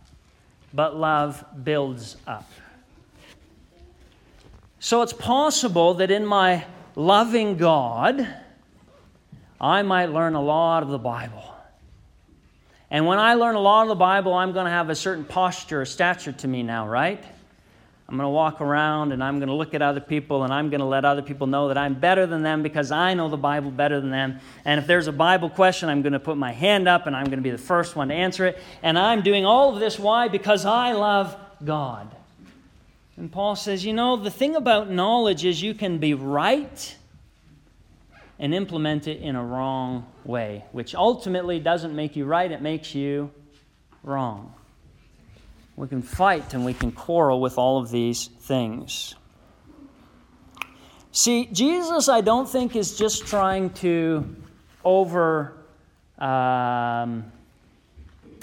but 0.72 0.96
love 0.96 1.44
builds 1.62 2.16
up. 2.26 2.50
So 4.80 5.02
it's 5.02 5.12
possible 5.12 5.94
that 5.94 6.10
in 6.10 6.24
my 6.24 6.64
loving 6.94 7.56
God, 7.56 8.26
I 9.60 9.82
might 9.82 10.06
learn 10.06 10.34
a 10.34 10.42
lot 10.42 10.82
of 10.82 10.88
the 10.88 10.98
Bible. 10.98 11.55
And 12.90 13.06
when 13.06 13.18
I 13.18 13.34
learn 13.34 13.56
a 13.56 13.60
lot 13.60 13.82
of 13.82 13.88
the 13.88 13.94
Bible, 13.96 14.32
I'm 14.34 14.52
going 14.52 14.66
to 14.66 14.70
have 14.70 14.90
a 14.90 14.94
certain 14.94 15.24
posture, 15.24 15.82
a 15.82 15.86
stature 15.86 16.32
to 16.32 16.48
me 16.48 16.62
now, 16.62 16.86
right? 16.86 17.22
I'm 18.08 18.16
going 18.16 18.24
to 18.24 18.30
walk 18.30 18.60
around 18.60 19.10
and 19.10 19.22
I'm 19.22 19.40
going 19.40 19.48
to 19.48 19.54
look 19.54 19.74
at 19.74 19.82
other 19.82 20.00
people 20.00 20.44
and 20.44 20.52
I'm 20.52 20.70
going 20.70 20.78
to 20.78 20.86
let 20.86 21.04
other 21.04 21.22
people 21.22 21.48
know 21.48 21.68
that 21.68 21.76
I'm 21.76 21.94
better 21.94 22.24
than 22.24 22.44
them 22.44 22.62
because 22.62 22.92
I 22.92 23.14
know 23.14 23.28
the 23.28 23.36
Bible 23.36 23.72
better 23.72 24.00
than 24.00 24.10
them. 24.10 24.38
And 24.64 24.78
if 24.78 24.86
there's 24.86 25.08
a 25.08 25.12
Bible 25.12 25.50
question, 25.50 25.88
I'm 25.88 26.02
going 26.02 26.12
to 26.12 26.20
put 26.20 26.36
my 26.36 26.52
hand 26.52 26.86
up 26.86 27.08
and 27.08 27.16
I'm 27.16 27.24
going 27.24 27.38
to 27.38 27.42
be 27.42 27.50
the 27.50 27.58
first 27.58 27.96
one 27.96 28.08
to 28.08 28.14
answer 28.14 28.46
it. 28.46 28.60
And 28.84 28.96
I'm 28.96 29.22
doing 29.22 29.44
all 29.44 29.74
of 29.74 29.80
this. 29.80 29.98
Why? 29.98 30.28
Because 30.28 30.64
I 30.64 30.92
love 30.92 31.36
God. 31.64 32.14
And 33.16 33.32
Paul 33.32 33.56
says, 33.56 33.84
you 33.84 33.92
know, 33.92 34.16
the 34.16 34.30
thing 34.30 34.54
about 34.54 34.88
knowledge 34.88 35.44
is 35.44 35.60
you 35.60 35.74
can 35.74 35.98
be 35.98 36.14
right 36.14 36.96
and 38.38 38.54
implement 38.54 39.08
it 39.08 39.20
in 39.20 39.36
a 39.36 39.44
wrong 39.44 40.06
way, 40.24 40.64
which 40.72 40.94
ultimately 40.94 41.58
doesn't 41.58 41.94
make 41.94 42.16
you 42.16 42.24
right, 42.24 42.50
it 42.50 42.60
makes 42.60 42.94
you 42.94 43.30
wrong. 44.02 44.52
We 45.76 45.88
can 45.88 46.02
fight 46.02 46.54
and 46.54 46.64
we 46.64 46.74
can 46.74 46.92
quarrel 46.92 47.40
with 47.40 47.58
all 47.58 47.78
of 47.78 47.90
these 47.90 48.26
things. 48.26 49.14
See, 51.12 51.46
Jesus, 51.46 52.08
I 52.08 52.20
don't 52.20 52.48
think, 52.48 52.76
is 52.76 52.98
just 52.98 53.26
trying 53.26 53.70
to 53.74 54.36
over 54.84 55.56
um, 56.18 57.32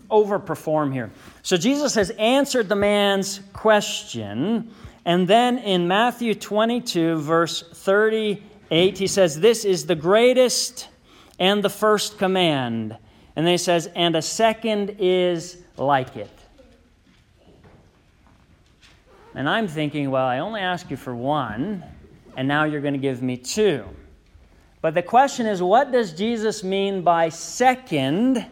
overperform 0.09 0.93
here. 0.93 1.11
So 1.41 1.57
Jesus 1.57 1.95
has 1.95 2.11
answered 2.11 2.69
the 2.69 2.75
man's 2.75 3.41
question, 3.51 4.71
and 5.05 5.27
then 5.27 5.57
in 5.57 5.87
Matthew 5.87 6.35
22, 6.35 7.17
verse 7.17 7.63
38, 8.73 8.97
he 8.97 9.05
says, 9.05 9.39
"This 9.39 9.65
is 9.65 9.85
the 9.85 9.93
greatest 9.93 10.89
and 11.37 11.63
the 11.63 11.69
first 11.69 12.17
command." 12.17 12.97
And 13.35 13.45
then 13.45 13.53
he 13.53 13.57
says, 13.59 13.87
"And 13.95 14.15
a 14.15 14.21
second 14.21 14.95
is 14.97 15.57
like 15.77 16.17
it." 16.17 16.31
And 19.35 19.47
I'm 19.47 19.67
thinking, 19.67 20.09
well, 20.09 20.25
I 20.25 20.39
only 20.39 20.61
asked 20.61 20.89
you 20.89 20.97
for 20.97 21.15
one, 21.15 21.83
and 22.35 22.47
now 22.47 22.63
you're 22.63 22.81
going 22.81 22.95
to 22.95 22.99
give 22.99 23.21
me 23.21 23.37
two. 23.37 23.83
But 24.81 24.95
the 24.95 25.03
question 25.03 25.45
is, 25.45 25.61
what 25.61 25.91
does 25.91 26.11
Jesus 26.11 26.63
mean 26.63 27.03
by 27.03 27.29
second, 27.29 28.43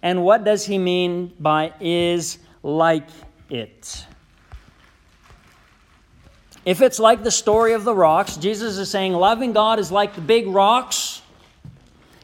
and 0.00 0.24
what 0.24 0.42
does 0.42 0.64
he 0.64 0.78
mean 0.78 1.34
by 1.38 1.74
is 1.80 2.38
like 2.62 3.08
it? 3.50 4.06
If 6.66 6.82
it's 6.82 6.98
like 6.98 7.22
the 7.22 7.30
story 7.30 7.74
of 7.74 7.84
the 7.84 7.94
rocks, 7.94 8.36
Jesus 8.36 8.76
is 8.76 8.90
saying 8.90 9.12
loving 9.12 9.52
God 9.52 9.78
is 9.78 9.92
like 9.92 10.16
the 10.16 10.20
big 10.20 10.48
rocks. 10.48 11.22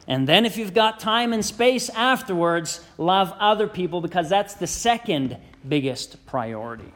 And 0.05 0.27
then, 0.27 0.45
if 0.45 0.57
you've 0.57 0.73
got 0.73 0.99
time 0.99 1.31
and 1.31 1.45
space 1.45 1.87
afterwards, 1.89 2.85
love 2.97 3.33
other 3.39 3.67
people 3.67 4.01
because 4.01 4.29
that's 4.29 4.55
the 4.55 4.67
second 4.67 5.37
biggest 5.67 6.25
priority. 6.25 6.91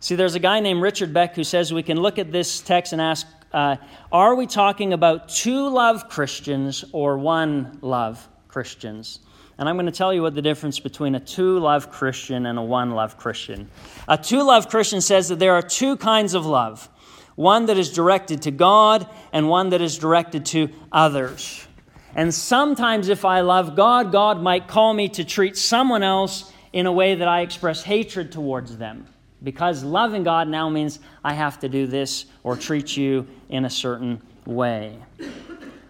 See, 0.00 0.16
there's 0.16 0.34
a 0.34 0.40
guy 0.40 0.58
named 0.58 0.82
Richard 0.82 1.14
Beck 1.14 1.36
who 1.36 1.44
says 1.44 1.72
we 1.72 1.84
can 1.84 2.00
look 2.00 2.18
at 2.18 2.32
this 2.32 2.60
text 2.60 2.92
and 2.92 3.00
ask 3.00 3.24
uh, 3.52 3.76
are 4.10 4.34
we 4.34 4.46
talking 4.48 4.92
about 4.92 5.28
two 5.28 5.68
love 5.68 6.08
Christians 6.08 6.84
or 6.92 7.16
one 7.16 7.78
love 7.80 8.28
Christians? 8.48 9.20
And 9.58 9.68
I'm 9.68 9.74
going 9.74 9.86
to 9.86 9.92
tell 9.92 10.14
you 10.14 10.22
what 10.22 10.36
the 10.36 10.42
difference 10.42 10.78
between 10.78 11.16
a 11.16 11.20
two 11.20 11.58
love 11.58 11.90
Christian 11.90 12.46
and 12.46 12.58
a 12.58 12.62
one 12.62 12.92
love 12.92 13.16
Christian. 13.16 13.68
A 14.06 14.16
two 14.16 14.44
love 14.44 14.68
Christian 14.68 15.00
says 15.00 15.28
that 15.28 15.40
there 15.40 15.54
are 15.54 15.62
two 15.62 15.96
kinds 15.96 16.34
of 16.34 16.46
love 16.46 16.88
one 17.34 17.66
that 17.66 17.78
is 17.78 17.92
directed 17.92 18.42
to 18.42 18.50
God 18.50 19.06
and 19.32 19.48
one 19.48 19.70
that 19.70 19.80
is 19.80 19.96
directed 19.96 20.44
to 20.46 20.68
others. 20.90 21.66
And 22.16 22.34
sometimes, 22.34 23.08
if 23.08 23.24
I 23.24 23.42
love 23.42 23.76
God, 23.76 24.10
God 24.10 24.42
might 24.42 24.66
call 24.66 24.92
me 24.92 25.08
to 25.10 25.24
treat 25.24 25.56
someone 25.56 26.02
else 26.02 26.52
in 26.72 26.86
a 26.86 26.92
way 26.92 27.14
that 27.14 27.28
I 27.28 27.42
express 27.42 27.82
hatred 27.82 28.32
towards 28.32 28.76
them. 28.76 29.06
Because 29.42 29.84
loving 29.84 30.24
God 30.24 30.48
now 30.48 30.68
means 30.68 30.98
I 31.22 31.34
have 31.34 31.60
to 31.60 31.68
do 31.68 31.86
this 31.86 32.26
or 32.42 32.56
treat 32.56 32.96
you 32.96 33.28
in 33.48 33.64
a 33.64 33.70
certain 33.70 34.20
way. 34.46 34.98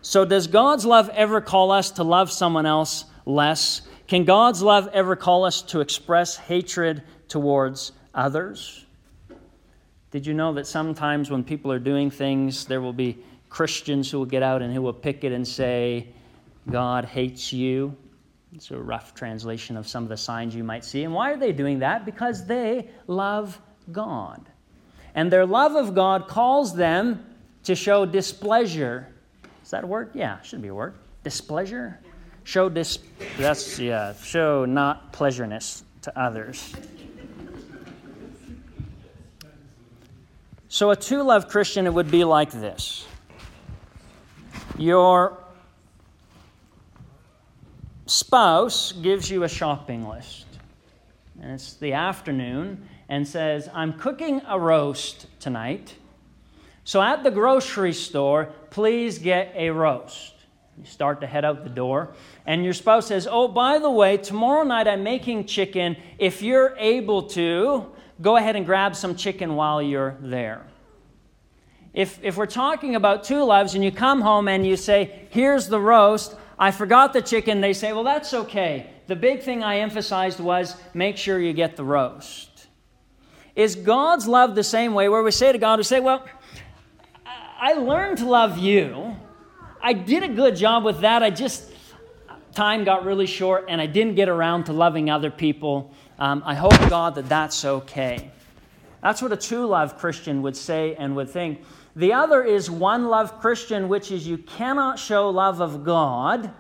So, 0.03 0.25
does 0.25 0.47
God's 0.49 0.85
love 0.85 1.09
ever 1.11 1.41
call 1.41 1.71
us 1.71 1.93
to 1.93 2.05
love 2.05 2.31
someone 2.31 2.67
else 2.67 3.07
less? 3.29 3.83
Can 4.09 4.25
God's 4.25 4.63
love 4.63 4.89
ever 4.93 5.15
call 5.15 5.45
us 5.45 5.63
to 5.63 5.81
express 5.81 6.37
hatred 6.37 7.03
towards 7.29 7.93
others? 8.15 8.87
Did 10.11 10.27
you 10.27 10.33
know 10.33 10.55
that 10.55 10.67
sometimes 10.67 11.31
when 11.31 11.45
people 11.45 11.71
are 11.71 11.79
doing 11.79 12.11
things, 12.11 12.65
there 12.65 12.81
will 12.81 12.95
be 12.95 13.19
Christians 13.51 14.11
who 14.11 14.19
will 14.19 14.27
get 14.27 14.43
out 14.43 14.63
and 14.63 14.73
who 14.73 14.81
will 14.81 14.95
pick 14.95 15.23
it 15.23 15.33
and 15.33 15.47
say, 15.47 16.09
God 16.71 17.05
hates 17.05 17.53
you? 17.53 17.95
It's 18.55 18.71
a 18.71 18.79
rough 18.79 19.15
translation 19.15 19.77
of 19.77 19.87
some 19.87 20.03
of 20.03 20.09
the 20.09 20.17
signs 20.17 20.55
you 20.55 20.65
might 20.65 20.85
see. 20.85 21.05
And 21.05 21.13
why 21.13 21.33
are 21.33 21.37
they 21.37 21.53
doing 21.53 21.81
that? 21.81 22.07
Because 22.07 22.47
they 22.47 22.89
love 23.07 23.61
God. 23.93 24.49
And 25.15 25.31
their 25.31 25.45
love 25.45 25.75
of 25.75 25.95
God 25.95 26.29
calls 26.29 26.75
them 26.75 27.25
to 27.65 27.75
show 27.75 28.07
displeasure. 28.07 29.09
Is 29.63 29.71
that 29.71 29.85
a 29.85 29.87
word? 29.87 30.13
Yeah, 30.15 30.41
should 30.41 30.63
be 30.63 30.69
a 30.69 30.75
word. 30.75 30.95
Displeasure? 31.25 32.01
Show 32.49 32.71
dis 32.71 32.99
that's 33.37 33.79
yeah, 33.79 34.15
show 34.15 34.65
not 34.65 35.13
pleasureness 35.13 35.85
to 36.01 36.19
others. 36.19 36.75
So 40.71 40.91
a 40.91 40.97
two 40.97 41.23
love 41.23 41.51
Christian 41.51 41.85
it 41.85 41.93
would 41.93 42.11
be 42.11 42.25
like 42.25 42.51
this. 42.51 43.07
Your 44.79 45.37
spouse 48.07 48.93
gives 48.93 49.31
you 49.31 49.43
a 49.43 49.49
shopping 49.51 50.09
list. 50.09 50.47
And 51.43 51.53
it's 51.53 51.75
the 51.75 51.93
afternoon 51.93 52.89
and 53.11 53.29
says, 53.29 53.69
I'm 53.75 53.93
cooking 53.93 54.41
a 54.49 54.59
roast 54.59 55.27
tonight. 55.39 55.97
So 56.85 57.03
at 57.03 57.25
the 57.25 57.31
grocery 57.31 57.93
store, 57.93 58.47
please 58.71 59.19
get 59.19 59.53
a 59.55 59.69
roast. 59.69 60.33
You 60.79 60.85
start 60.85 61.21
to 61.23 61.27
head 61.27 61.45
out 61.45 61.65
the 61.65 61.71
door, 61.71 62.15
and 62.47 62.65
your 62.65 62.73
spouse 62.73 63.09
says, 63.09 63.27
Oh, 63.31 63.49
by 63.49 63.79
the 63.79 63.91
way, 63.91 64.17
tomorrow 64.17 64.63
night 64.63 64.87
I'm 64.87 65.03
making 65.03 65.47
chicken. 65.47 65.97
If 66.19 66.41
you're 66.41 66.77
able 66.79 67.25
to, 67.31 67.87
go 68.23 68.37
ahead 68.37 68.55
and 68.55 68.65
grab 68.65 68.95
some 68.95 69.17
chicken 69.17 69.57
while 69.57 69.83
you're 69.83 70.17
there. 70.21 70.65
If, 71.93 72.23
if 72.23 72.37
we're 72.37 72.47
talking 72.47 72.95
about 72.95 73.25
two 73.25 73.43
loves 73.43 73.75
and 73.75 73.83
you 73.83 73.91
come 73.91 74.21
home 74.21 74.47
and 74.47 74.65
you 74.65 74.77
say, 74.77 75.27
Here's 75.31 75.67
the 75.67 75.81
roast, 75.81 76.37
I 76.59 76.73
forgot 76.73 77.13
the 77.13 77.23
chicken. 77.23 77.61
They 77.61 77.73
say, 77.73 77.93
well, 77.93 78.05
that's 78.05 78.35
okay. 78.35 78.91
The 79.07 79.17
big 79.17 79.43
thing 79.43 79.63
I 79.63 79.79
emphasized 79.79 80.41
was 80.41 80.77
make 80.93 81.17
sure 81.17 81.39
you 81.39 81.53
get 81.53 81.77
the 81.77 81.85
roast. 81.85 82.67
Is 83.55 83.77
God's 83.77 84.27
love 84.27 84.55
the 84.55 84.65
same 84.65 84.93
way 84.93 85.09
where 85.09 85.23
we 85.23 85.31
say 85.31 85.53
to 85.53 85.59
God, 85.59 85.79
we 85.79 85.85
say, 85.85 86.01
well, 86.01 86.25
I 87.25 87.75
learned 87.75 88.19
to 88.19 88.27
love 88.27 88.59
you. 88.59 89.17
I 89.81 89.93
did 89.93 90.23
a 90.23 90.29
good 90.29 90.57
job 90.57 90.85
with 90.85 91.01
that. 91.01 91.23
I 91.23 91.31
just, 91.31 91.71
time 92.55 92.85
got 92.85 93.05
really 93.05 93.27
short 93.27 93.67
and 93.69 93.81
I 93.81 93.87
didn't 93.87 94.15
get 94.15 94.29
around 94.29 94.65
to 94.65 94.73
loving 94.73 95.11
other 95.11 95.31
people. 95.31 95.93
Um, 96.19 96.43
I 96.45 96.55
hope, 96.55 96.73
God, 96.91 97.15
that 97.15 97.29
that's 97.29 97.65
okay. 97.65 98.31
That's 99.03 99.23
what 99.23 99.33
a 99.33 99.37
true 99.37 99.67
love 99.67 99.97
Christian 99.99 100.43
would 100.43 100.57
say 100.57 100.97
and 100.97 101.15
would 101.15 101.31
think. 101.31 101.63
The 101.95 102.13
other 102.13 102.43
is 102.43 102.71
one 102.71 103.07
love 103.09 103.41
Christian, 103.41 103.89
which 103.89 104.11
is 104.11 104.27
you 104.27 104.39
cannot 104.39 104.99
show 104.99 105.31
love 105.31 105.61
of 105.61 105.85
God 105.85 106.53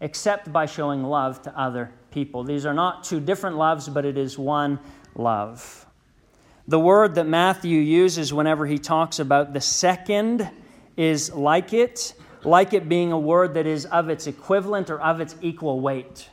except 0.00 0.52
by 0.52 0.66
showing 0.66 1.04
love 1.04 1.40
to 1.42 1.58
other 1.58 1.92
people. 2.10 2.42
These 2.44 2.66
are 2.66 2.74
not 2.74 3.04
two 3.04 3.20
different 3.20 3.56
loves, 3.56 3.88
but 3.88 4.04
it 4.04 4.18
is 4.18 4.36
one 4.36 4.78
love. 5.14 5.86
The 6.66 6.78
word 6.78 7.14
that 7.14 7.26
Matthew 7.26 7.78
uses 7.78 8.32
whenever 8.32 8.66
he 8.66 8.78
talks 8.78 9.18
about 9.18 9.52
the 9.52 9.60
second 9.60 10.50
is 10.96 11.32
like 11.32 11.72
it, 11.72 12.14
like 12.44 12.72
it 12.72 12.88
being 12.88 13.12
a 13.12 13.18
word 13.18 13.54
that 13.54 13.66
is 13.66 13.86
of 13.86 14.08
its 14.08 14.26
equivalent 14.26 14.90
or 14.90 15.00
of 15.00 15.20
its 15.20 15.36
equal 15.42 15.80
weight. 15.80 16.28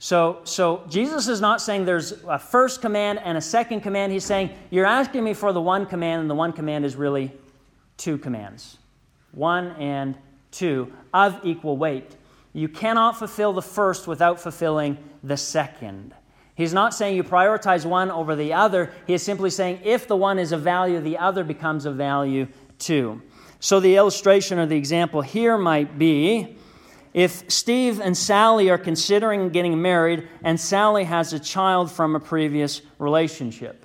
So, 0.00 0.40
so 0.44 0.84
Jesus 0.88 1.26
is 1.26 1.40
not 1.40 1.60
saying 1.60 1.84
there's 1.84 2.12
a 2.28 2.38
first 2.38 2.80
command 2.80 3.18
and 3.24 3.36
a 3.36 3.40
second 3.40 3.80
command. 3.80 4.12
He's 4.12 4.24
saying, 4.24 4.50
You're 4.70 4.86
asking 4.86 5.24
me 5.24 5.34
for 5.34 5.52
the 5.52 5.60
one 5.60 5.86
command, 5.86 6.20
and 6.20 6.30
the 6.30 6.36
one 6.36 6.52
command 6.52 6.84
is 6.84 6.94
really 6.96 7.32
two 7.96 8.16
commands 8.18 8.78
one 9.32 9.72
and 9.72 10.16
two 10.50 10.92
of 11.12 11.38
equal 11.44 11.76
weight. 11.76 12.16
You 12.52 12.68
cannot 12.68 13.18
fulfill 13.18 13.52
the 13.52 13.62
first 13.62 14.06
without 14.06 14.40
fulfilling 14.40 14.96
the 15.22 15.36
second. 15.36 16.14
He's 16.54 16.72
not 16.72 16.94
saying 16.94 17.16
you 17.16 17.22
prioritize 17.22 17.84
one 17.84 18.10
over 18.10 18.34
the 18.34 18.52
other. 18.52 18.92
He 19.06 19.14
is 19.14 19.22
simply 19.22 19.50
saying 19.50 19.80
if 19.84 20.08
the 20.08 20.16
one 20.16 20.38
is 20.38 20.50
of 20.50 20.62
value, 20.62 20.98
the 21.00 21.18
other 21.18 21.44
becomes 21.44 21.84
of 21.84 21.94
value 21.96 22.48
too. 22.78 23.22
So 23.60 23.80
the 23.80 23.96
illustration 23.96 24.58
or 24.58 24.66
the 24.66 24.76
example 24.76 25.20
here 25.20 25.58
might 25.58 25.98
be 25.98 26.56
if 27.12 27.50
Steve 27.50 28.00
and 28.00 28.16
Sally 28.16 28.70
are 28.70 28.78
considering 28.78 29.48
getting 29.48 29.82
married 29.82 30.28
and 30.44 30.60
Sally 30.60 31.04
has 31.04 31.32
a 31.32 31.38
child 31.40 31.90
from 31.90 32.14
a 32.14 32.20
previous 32.20 32.82
relationship. 32.98 33.84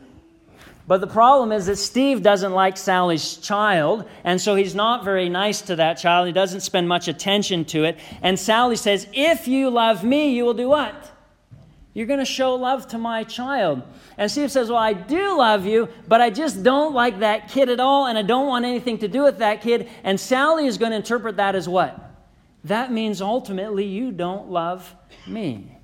But 0.86 1.00
the 1.00 1.08
problem 1.08 1.54
is 1.54 1.68
that 1.68 1.78
Steve 1.78 2.22
doesn't 2.22 2.52
like 2.52 2.76
Sally's 2.76 3.38
child, 3.38 4.08
and 4.26 4.40
so 4.40 4.56
he's 4.56 4.76
not 4.76 5.06
very 5.06 5.30
nice 5.30 5.62
to 5.62 5.78
that 5.78 5.94
child. 5.94 6.28
He 6.28 6.34
doesn't 6.34 6.60
spend 6.60 6.90
much 6.90 7.08
attention 7.08 7.64
to 7.66 7.86
it. 7.86 7.98
And 8.22 8.38
Sally 8.38 8.76
says, 8.76 9.08
If 9.14 9.48
you 9.48 9.70
love 9.70 10.04
me, 10.04 10.36
you 10.36 10.44
will 10.44 10.54
do 10.54 10.68
what? 10.68 11.13
You're 11.94 12.08
going 12.08 12.20
to 12.20 12.26
show 12.26 12.56
love 12.56 12.88
to 12.88 12.98
my 12.98 13.24
child. 13.24 13.84
And 14.18 14.30
Steve 14.30 14.52
says, 14.52 14.70
Well, 14.70 14.80
I 14.80 14.94
do 14.94 15.38
love 15.38 15.66
you, 15.66 15.90
but 16.08 16.22
I 16.22 16.32
just 16.32 16.64
don't 16.64 16.94
like 16.94 17.20
that 17.20 17.50
kid 17.50 17.70
at 17.70 17.80
all, 17.80 18.08
and 18.08 18.18
I 18.18 18.24
don't 18.24 18.48
want 18.48 18.66
anything 18.66 18.98
to 19.00 19.08
do 19.08 19.24
with 19.24 19.40
that 19.40 19.62
kid. 19.62 19.90
And 20.04 20.20
Sally 20.20 20.66
is 20.66 20.78
going 20.78 20.92
to 20.92 20.98
interpret 20.98 21.38
that 21.38 21.56
as 21.56 21.70
what? 21.70 22.00
That 22.64 22.92
means 22.92 23.22
ultimately 23.22 23.86
you 23.86 24.12
don't 24.12 24.50
love 24.50 24.96
me. 25.28 25.78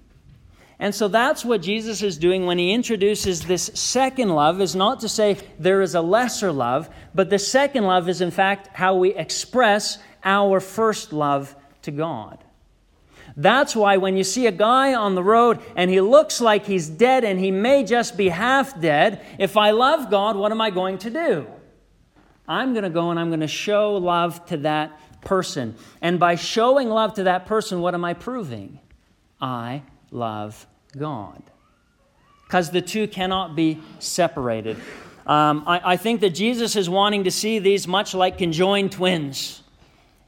And 0.79 0.95
so 0.95 1.09
that's 1.09 1.43
what 1.43 1.61
Jesus 1.61 2.01
is 2.01 2.17
doing 2.17 2.45
when 2.45 2.57
he 2.57 2.71
introduces 2.71 3.41
this 3.41 3.69
second 3.73 4.29
love, 4.29 4.61
is 4.61 4.75
not 4.75 5.01
to 5.01 5.09
say 5.09 5.37
there 5.59 5.81
is 5.81 5.93
a 5.93 6.01
lesser 6.01 6.53
love, 6.53 6.89
but 7.13 7.29
the 7.29 7.37
second 7.37 7.83
love 7.83 8.07
is 8.07 8.21
in 8.21 8.31
fact 8.31 8.69
how 8.73 8.95
we 8.95 9.13
express 9.13 9.99
our 10.23 10.61
first 10.61 11.11
love 11.11 11.53
to 11.81 11.91
God. 11.91 12.43
That's 13.39 13.73
why 13.73 13.95
when 13.95 14.17
you 14.17 14.25
see 14.25 14.47
a 14.47 14.51
guy 14.51 14.93
on 14.93 15.15
the 15.15 15.23
road 15.23 15.61
and 15.77 15.89
he 15.89 16.01
looks 16.01 16.41
like 16.41 16.65
he's 16.65 16.89
dead 16.89 17.23
and 17.23 17.39
he 17.39 17.51
may 17.51 17.85
just 17.85 18.17
be 18.17 18.27
half 18.27 18.79
dead, 18.81 19.25
if 19.37 19.55
I 19.55 19.71
love 19.71 20.09
God, 20.09 20.35
what 20.35 20.51
am 20.51 20.59
I 20.59 20.71
going 20.71 20.97
to 20.99 21.09
do? 21.09 21.47
I'm 22.49 22.73
going 22.73 22.83
to 22.83 22.89
go 22.89 23.11
and 23.11 23.19
I'm 23.19 23.29
going 23.29 23.39
to 23.39 23.47
show 23.47 23.95
love 23.95 24.45
to 24.47 24.57
that 24.57 24.99
person. 25.21 25.75
And 26.01 26.19
by 26.19 26.35
showing 26.35 26.89
love 26.89 27.13
to 27.13 27.23
that 27.23 27.45
person, 27.45 27.79
what 27.79 27.93
am 27.93 28.03
I 28.03 28.13
proving? 28.13 28.77
I 29.39 29.83
love 30.11 30.67
God. 30.97 31.41
Because 32.43 32.71
the 32.71 32.81
two 32.81 33.07
cannot 33.07 33.55
be 33.55 33.79
separated. 33.99 34.75
Um, 35.25 35.63
I, 35.65 35.93
I 35.93 35.95
think 35.95 36.19
that 36.21 36.31
Jesus 36.31 36.75
is 36.75 36.89
wanting 36.89 37.23
to 37.23 37.31
see 37.31 37.59
these 37.59 37.87
much 37.87 38.13
like 38.13 38.37
conjoined 38.37 38.91
twins, 38.91 39.63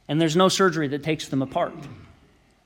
and 0.08 0.18
there's 0.18 0.36
no 0.36 0.48
surgery 0.48 0.88
that 0.88 1.02
takes 1.02 1.28
them 1.28 1.42
apart 1.42 1.74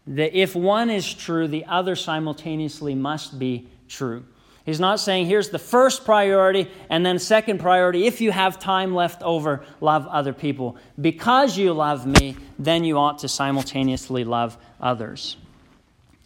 that 0.06 0.38
if 0.38 0.54
one 0.54 0.90
is 0.90 1.12
true, 1.12 1.48
the 1.48 1.64
other 1.66 1.96
simultaneously 1.96 2.94
must 2.94 3.38
be 3.38 3.68
true. 3.88 4.24
He's 4.64 4.80
not 4.80 4.98
saying 4.98 5.26
here's 5.26 5.50
the 5.50 5.60
first 5.60 6.04
priority 6.04 6.68
and 6.90 7.06
then 7.06 7.20
second 7.20 7.58
priority. 7.58 8.06
If 8.06 8.20
you 8.20 8.32
have 8.32 8.58
time 8.58 8.96
left 8.96 9.22
over, 9.22 9.64
love 9.80 10.08
other 10.08 10.32
people. 10.32 10.76
Because 11.00 11.56
you 11.56 11.72
love 11.72 12.04
me, 12.04 12.36
then 12.58 12.82
you 12.82 12.98
ought 12.98 13.20
to 13.20 13.28
simultaneously 13.28 14.24
love 14.24 14.58
others. 14.80 15.36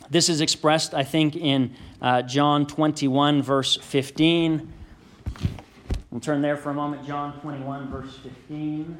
This 0.08 0.30
is 0.30 0.40
expressed, 0.40 0.94
I 0.94 1.04
think, 1.04 1.36
in 1.36 1.74
uh, 2.00 2.22
John 2.22 2.66
21, 2.66 3.42
verse 3.42 3.76
15. 3.76 4.72
We'll 6.10 6.20
turn 6.20 6.40
there 6.40 6.56
for 6.56 6.70
a 6.70 6.74
moment. 6.74 7.06
John 7.06 7.38
21, 7.40 7.90
verse 7.90 8.16
15. 8.16 8.98